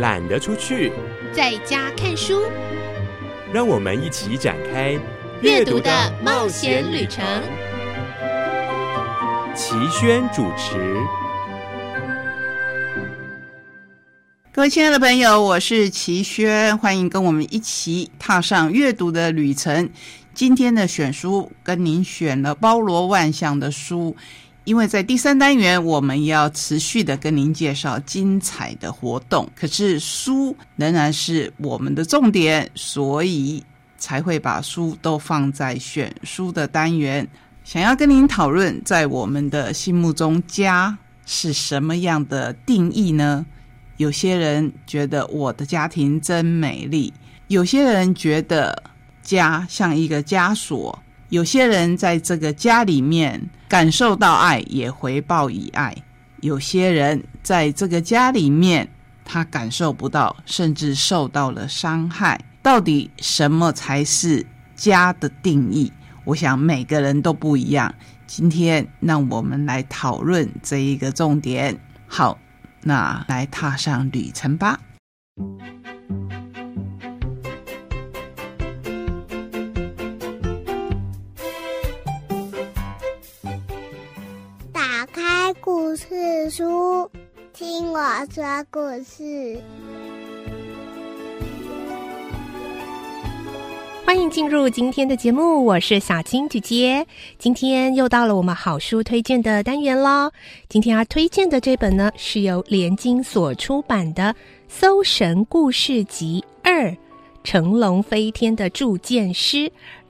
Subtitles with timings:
[0.00, 0.90] 懒得出去，
[1.30, 2.40] 在家看书。
[3.52, 4.98] 让我们一起展开
[5.42, 5.90] 阅读的
[6.24, 7.22] 冒险旅程。
[9.54, 10.96] 齐轩主持。
[14.50, 19.90] 各位亲爱的朋友，我是齐轩，欢迎跟我们一起踏上阅读的旅程。
[20.32, 24.16] 今天的选书跟您选了包罗万象的书。
[24.70, 33.64] 因为在第三单元，我们要持续的跟您介绍精彩的活动，可是书仍然是我们的重点，所以
[33.98, 37.26] 才会把书都放在选书的单元。
[37.64, 40.96] 想要跟您讨论，在我们的心目中，家
[41.26, 43.44] 是什么样的定义呢？
[43.96, 47.12] 有些人觉得我的家庭真美丽，
[47.48, 48.80] 有些人觉得
[49.20, 50.96] 家像一个枷锁，
[51.30, 53.48] 有些人在这个家里面。
[53.70, 55.94] 感受到爱，也回报以爱。
[56.40, 58.88] 有些人在这个家里面，
[59.24, 62.44] 他感受不到，甚至受到了伤害。
[62.62, 65.92] 到底什么才是家的定义？
[66.24, 67.94] 我想每个人都不一样。
[68.26, 71.78] 今天让我们来讨论这一个重点。
[72.08, 72.36] 好，
[72.82, 74.80] 那来踏上旅程吧。
[85.00, 87.10] 打开故事书，
[87.54, 87.98] 听我
[88.30, 89.58] 说故事。
[94.04, 97.06] 欢迎进入今天的节目，我是小青姐姐。
[97.38, 100.30] 今天又到了我们好书推荐的单元喽。
[100.68, 104.24] 今天要推荐的这本呢，是由联经所出版的
[104.68, 106.94] 《搜神故事集二：
[107.42, 109.56] 乘龙飞天的铸剑师》。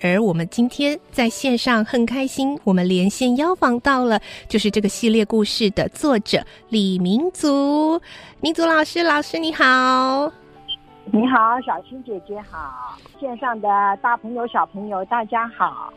[0.00, 8.00] 而我们今天在线上很开心，我们连线邀访到了，就是这个系列故事的作者李明祖，
[8.40, 10.32] 明祖老师，老师你好。
[11.12, 13.68] 你好，小青姐姐好，线上的
[14.02, 15.92] 大朋友小朋友大家好。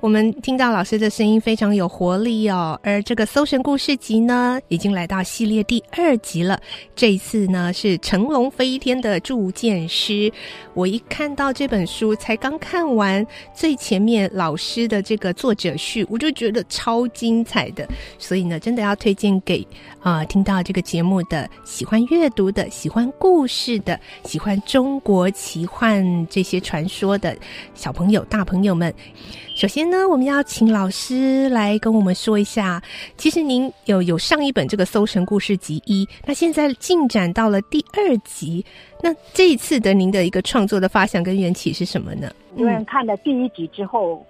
[0.00, 2.78] 我们听到老师的声音非常有活力哦。
[2.82, 6.58] 而这个《搜神故事集》呢，已经来到系列第二集了。
[6.94, 10.32] 这一次呢是成龙飞天的铸剑师。
[10.72, 17.86] 我一看到这本书，才刚看完最前面老师的这个作者序，我就觉得超精彩的。
[18.18, 19.66] 所以呢，真的要推荐给
[20.00, 24.53] 啊听到这个节目的喜欢阅读的、喜欢故事的、喜欢。
[24.62, 27.36] 中国奇幻这些传说的
[27.74, 28.92] 小朋友、大朋友们，
[29.56, 32.82] 首先呢，我们要请老师来跟我们说一下。
[33.16, 38.64] 其实您有有上一本这个《搜神故事集一》，那现在进展到了第二集。
[39.02, 42.30] 那这一次的您的一个创作的发想跟缘起是什么呢？
[42.56, 44.24] 因为看了第一集之后，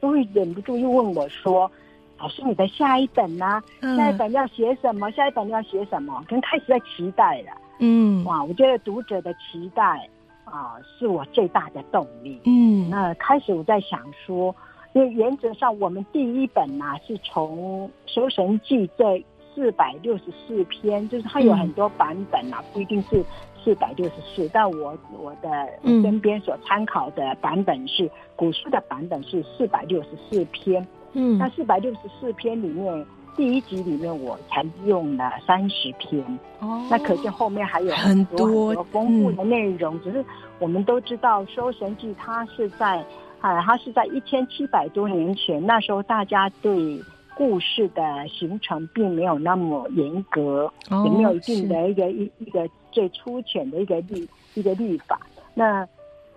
[0.00, 1.70] 都会忍不住又问我说
[2.18, 3.62] ：“老师，你的下一本呢？
[3.96, 5.10] 下一本要写什么？
[5.12, 7.52] 下一本要写什么？”跟开始在期待了。
[7.78, 10.08] 嗯，哇，我觉得读者的期待
[10.44, 12.40] 啊，是我最大的动力。
[12.44, 14.54] 嗯，那开始我在想说，
[14.94, 23.24] 因为原则上我们第一本呢是从《搜神记》这四百六十四篇，就是它有很多版本啊，不一定是
[23.62, 30.86] 四百六十四，但我我的身边所参考的版本是古书的版本是四百六十四篇。
[31.12, 33.06] 嗯，那四百六十四篇里面。
[33.36, 36.24] 第一集里面我才用了三十篇，
[36.60, 40.00] 哦，那可见后面还有很多很多丰富的内容。
[40.02, 40.24] 只是
[40.58, 43.04] 我们都知道《搜神记》它是在
[43.40, 46.98] 啊，它是在一千七百多年前，那时候大家对
[47.36, 50.72] 故事的形成并没有那么严格，
[51.04, 55.20] 也没有一定的一个一一个最粗浅的一个律一个律法。
[55.52, 55.86] 那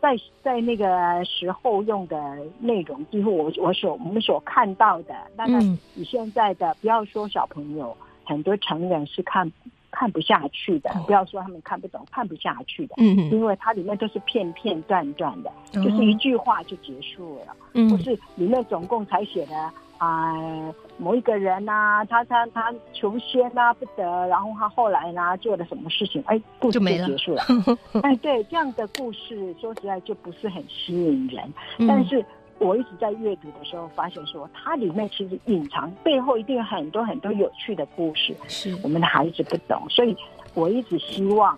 [0.00, 5.58] 在在那个时候用的内容，几乎我我所我们所看到的，那个
[5.94, 9.50] 你现在的不要说小朋友，很多成人是看
[9.90, 19.70] 看不下去的，不要说他们看不懂，看不下去的，嗯因为它里面都是片片段段的，就是一句话就结束了，嗯，不是里面总共才写的。
[20.00, 20.32] 啊，
[20.96, 26.22] 某一个人呐，他他他求仙呐不得，然后他后来呢做了什么事情？
[26.26, 27.42] 哎，故事就结束了。
[28.02, 31.52] 哎，对，这样的故事说实在就不是很吸引人。
[31.86, 32.24] 但是
[32.58, 40.16] 我一直在阅读的时候发现，说它里面其实隐藏背后一定有很多很多有趣的故事，是我们的孩子不懂，所以
[40.54, 41.54] 我一直希望。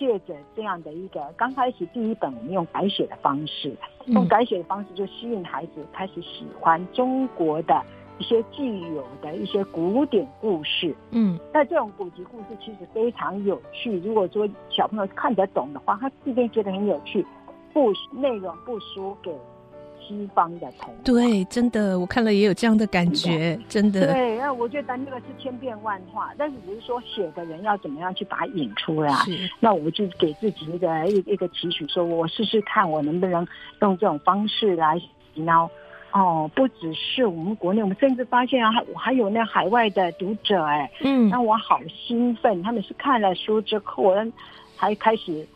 [0.00, 3.76] 借着这样的一个刚开始第一本，我们用改写的方式，
[4.06, 7.84] 用改写的方式就吸引孩子开始喜欢中国的
[8.18, 10.96] 一些既有的一些古典故事。
[11.10, 14.00] 嗯，那这种古籍故事其实非常有趣。
[14.00, 17.26] 如果说小朋友看得懂的话，他自定觉得很有趣，
[17.74, 19.30] 不内容不输给
[20.10, 21.00] 西方的童话。
[21.04, 24.12] 对，真的，我看了也有这样的感觉，真的。
[24.12, 29.14] 对，那我觉得那个是千变万化，但是只是说写的人要怎么样去把它引出来。
[29.60, 33.46] 那我就给自己一个一一个期许，说我试试看，我能不能
[33.80, 35.70] 用这种方式来洗脑
[36.12, 44.12] 哦，不只是我们国内，我们甚至发现啊，还还有那海外的读者哎，嗯，那我好兴奋，他们是看了书之后，
[44.76, 45.46] 还开始。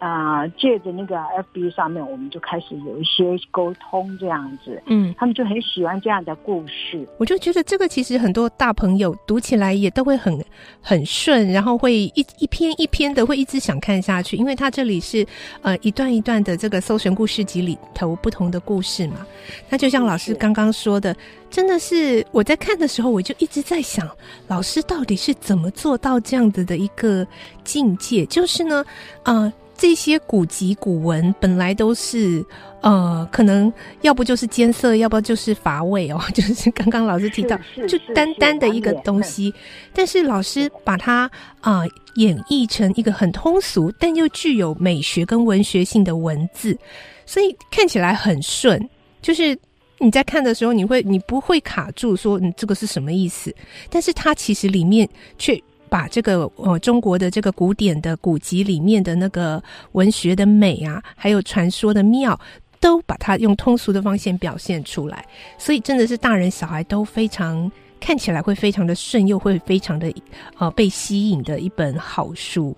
[0.00, 1.14] 啊，借着那个
[1.54, 7.06] FB 上面，我们就开始有一些沟通，这样子，嗯，他们就很喜欢这样的故事。
[7.18, 10.42] 我就觉得这个其实很多大朋友读起来也都会很
[10.80, 15.24] 很顺，然后会一一篇一篇的会一直想看下去，因为它这里是
[15.60, 19.26] 呃一段一段的这个搜神故事集里头不同的故事嘛。
[19.68, 21.14] 那就像老师刚刚说的，
[21.50, 24.08] 真的是我在看的时候，我就一直在想，
[24.48, 27.26] 老师到底是怎么做到这样子的一个
[27.64, 28.24] 境界？
[28.24, 28.82] 就是呢，
[29.24, 29.52] 呃。
[29.80, 32.44] 这些古籍古文本来都是，
[32.82, 33.72] 呃，可能
[34.02, 36.20] 要不就是艰涩，要不就是乏味哦。
[36.34, 39.50] 就是刚刚老师提到，就单单的一个东西，
[39.94, 41.30] 但是老师把它
[41.62, 41.80] 啊
[42.16, 46.78] 演绎成一个很通俗，但又具有美学跟文学性的文字，
[47.24, 48.86] 所以看起来很顺。
[49.22, 49.58] 就是
[49.96, 53.50] 你在看的时候，你会你不会卡住，说你这个是什么意思？
[53.88, 55.58] 但是它其实里面却。
[55.90, 62.38] 把这个呃中国的这个古典的古籍里面的那个文学的美啊，还有传说的妙，
[62.78, 65.26] 都把它用通俗的方式表现出来，
[65.58, 70.10] 所以真的是大人小孩都非常看起来会非常的顺，又会非常的
[70.56, 72.74] 呃被吸引的一本好书。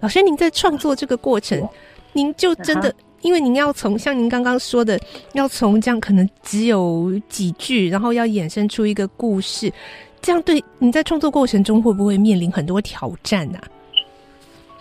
[0.00, 1.68] 老师，您在创作这个过程，
[2.12, 4.98] 您就真的因为您要从像您刚刚说的，
[5.34, 9.72] 要从这样可能只有几句，然后要衍生出一个故事。
[10.22, 13.58] 这样对你在创作过程中会不会面临很多挑战呢？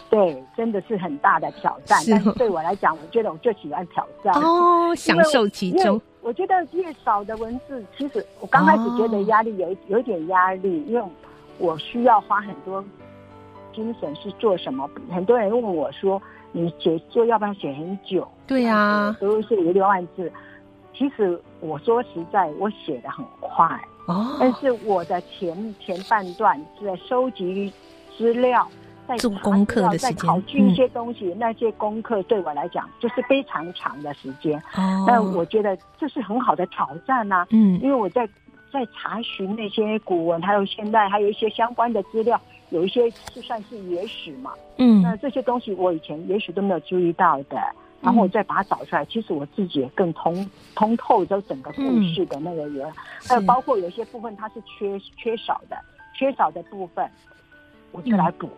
[0.09, 1.99] 对，真的是很大的挑战。
[2.07, 5.99] 但是对我来讲，我觉得我就喜欢挑战哦，享受其中。
[6.21, 11.03] 我觉得越少的文字，其实我刚开始觉得压力有有点压力，因为
[11.57, 12.83] 我需要花很多
[13.73, 14.87] 精神是做什么。
[15.09, 16.21] 很多人问我说
[16.51, 20.31] ：“你写作要不要写很久？”对呀，都是五六万字。
[20.93, 23.81] 其实我说实在，我写的很快。
[24.07, 27.71] 哦，但是我的前前半段是在收集
[28.17, 28.67] 资料，
[29.07, 34.57] 在做功课的在考据一些东西，那些功课对我来讲就是非常长的时间。
[34.75, 37.45] 哦，但我觉得这是很好的挑战呐。
[37.51, 38.27] 嗯，因为我在
[38.71, 42.39] 在查询那些古文，还有现代，还有一些相关的资料，
[42.69, 44.51] 有一些是算是野史嘛。
[44.77, 47.57] 嗯，那这些东西我以前也许都没有注意到的。
[48.01, 52.91] 然后我再把它找出来，其实我自己也更通通透这整个故事的那个人，
[53.27, 55.77] 还有包括有些部分它是缺缺少的，
[56.13, 57.09] 缺少的部分，
[57.91, 58.49] 我就来补，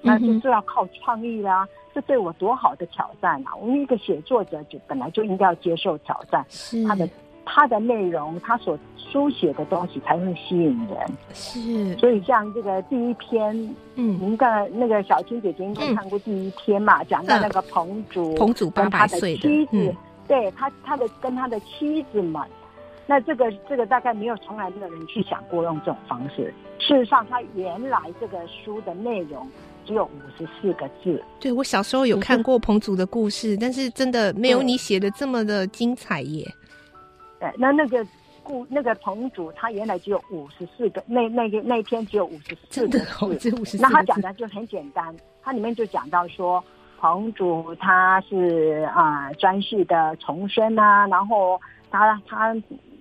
[0.00, 1.66] 那就是要靠创意啦。
[1.94, 3.54] 这对我多好的挑战啊！
[3.54, 6.46] 我们一个写作者就本来就应该要接受挑战，
[6.88, 7.08] 他的。
[7.44, 10.98] 它的内容，它所书写的东西才会吸引人。
[11.34, 13.54] 是，所以像这个第一篇，
[13.96, 19.94] 嗯，您刚才那个小青姐姐应该看过第一篇嘛，讲到那个彭祖，彭祖八百岁的妻子，
[20.26, 22.42] 对他他的跟他的妻子们，
[23.06, 26.54] 那这个这个大概没有从来没有人去想过用这种方式。
[26.78, 29.46] 事实上，他原来这个书的内容
[29.86, 31.22] 只有五十四个字。
[31.38, 36.50] 对我小时候有看过彭祖的故事，但是真的没有你写的这么的精彩耶。
[37.42, 38.06] 对，那那个
[38.44, 43.00] 故那个彭祖，他原来只有五十四个，那那个那篇只有五十四个
[43.36, 46.62] 字，那他讲的就很简单，他里面就讲到说，
[47.00, 52.54] 彭祖他是啊专系的重生啊，然后他他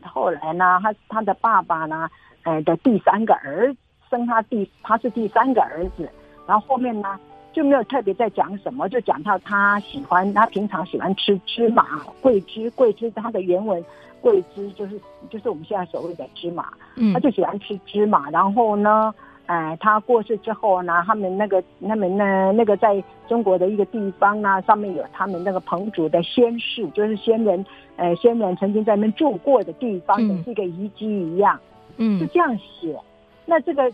[0.04, 2.10] 后来呢，他他的爸爸呢，
[2.42, 3.72] 呃的第三个儿
[4.10, 6.10] 生他第他是第三个儿子，
[6.48, 7.20] 然后后面呢
[7.54, 13.84] 就没有特别在讲什么，就讲到他喜欢他平常喜欢吃芝麻桂枝桂枝，他的原文。
[14.22, 15.00] 桂枝就是
[15.30, 18.30] 就是我们现在所谓的芝麻，嗯他就喜欢吃芝麻。
[18.30, 19.14] 然后呢，
[19.48, 31.60] 哎，他过世之后呢，他们那个他们呢那个在中国的一个地方呢，上面有他们那个彭祖的先世，就是先人，呃，先人曾经在那边住过的地方，也是一个遗迹一样，
[31.98, 32.96] 嗯，是这样写。
[33.46, 33.92] 那这个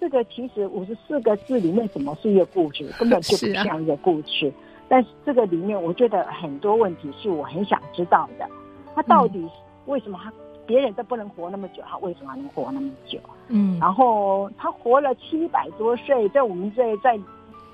[0.00, 2.84] 这个其实五十四个字里面，怎么是一个故事？
[2.98, 4.52] 根本就不像一个故事。
[4.86, 8.46] 但是这个里面，我觉得很多问题是我很想知道的，
[8.94, 9.46] 他到底。
[9.86, 10.32] 为什么他
[10.66, 13.18] 别人都不能活那么久，他为什么能活那么久？
[13.48, 17.18] 嗯，然后他活了七百多岁，在我们这在《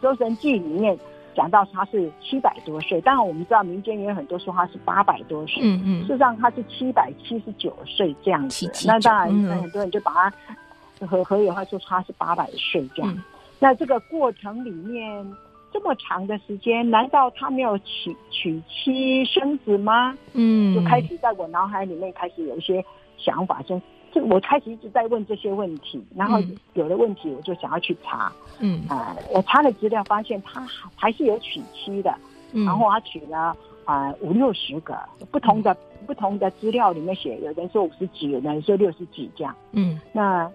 [0.03, 0.99] 周神记》里面
[1.37, 8.69] 讲到他是七百多岁，当然我们知道民间也有很多说他是八百多岁，嗯嗯，事实上他是七百七十九岁这样子。
[8.85, 13.25] 那当然，那很多人就把他和和有话说他是八百岁这样。
[13.61, 15.25] 那这个过程里面，
[15.73, 20.17] 这么长的时间，难道他没有娶娶妻生子吗？
[20.33, 22.85] 嗯，就开始在我脑海里面开始有一些
[23.17, 23.81] 想法，就
[24.13, 26.39] 就我开始一直在问这些问题，然后
[26.75, 28.83] 有了问题我就想要去查，嗯。
[28.89, 32.13] 啊，我查了资料发现他还是有娶妻的，
[32.53, 34.99] 然后他娶了啊五六十个
[35.31, 40.51] 不同的不同的资料里面写，有人说五十几，有人说六十几这样，嗯，那。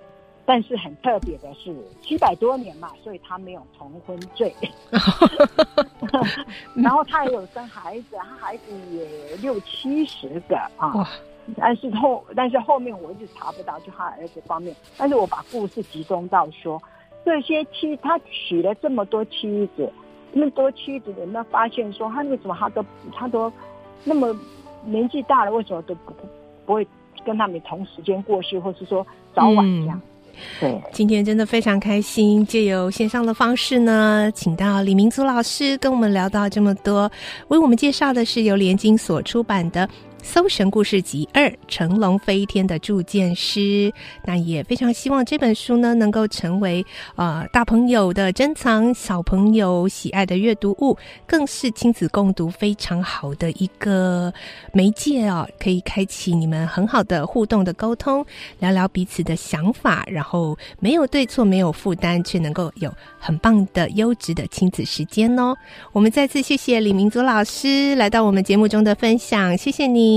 [0.45, 4.53] 但是很特别的是，七百多年嘛，所以他没有重婚罪。
[6.75, 11.09] 然后他也有生孩子，他孩子也六七十个啊。
[11.57, 14.75] 但是后，但是后面我一直查不到，就他儿子方面。
[14.97, 16.81] 但是我把故事集中到说，
[17.23, 19.91] 这些妻他娶了这么多妻子，
[20.31, 23.51] 那么多妻子，有没有发现说他为什么他都他都
[24.03, 24.35] 那么
[24.83, 26.13] 年纪大了，为什么都不
[26.65, 26.87] 不会
[27.23, 30.01] 跟他们同时间过去，或是说早晚这样？
[30.59, 37.11] 对，今天真的非常开心，借由线上的方式呢，请到李明祖老师跟我们聊到这么多，
[37.47, 39.87] 为我们介绍的是由联经所出版的。
[40.25, 43.59] 《搜神故事集二：乘龙飞天的铸剑师》，
[44.25, 46.83] 那也非常希望这本书呢能够成为
[47.15, 54.33] 呃大朋友的珍藏，小朋友喜爱的阅读物，更是亲子共读非常好的一个
[54.73, 58.25] 媒介哦，可以开启你们很好的互动的沟通，
[58.57, 65.55] 聊聊彼此的想法，然后没有对错，没有负担，却能够有很棒的优质的亲子时间哦。
[65.93, 70.14] 我们再次谢谢李明祖老师来到我们节目中的分享，谢谢你。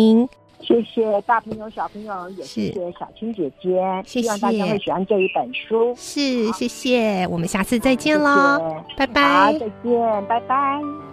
[0.60, 3.80] 谢谢大朋友、小朋友，也谢谢小青姐姐。
[4.04, 5.94] 谢谢，希望大家会喜欢这一本书。
[5.96, 9.52] 是，谢谢，我们下次再见喽，拜拜。
[9.58, 11.07] 再见，拜拜。